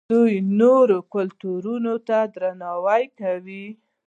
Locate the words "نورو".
0.59-0.97